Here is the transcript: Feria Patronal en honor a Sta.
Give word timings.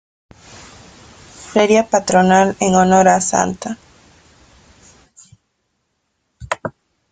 Feria 1.43 1.83
Patronal 1.91 2.55
en 2.69 2.73
honor 2.79 3.07
a 3.13 3.15
Sta. 3.27 3.75